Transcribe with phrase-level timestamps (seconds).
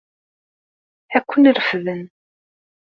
[1.15, 2.01] Ad ken-refden.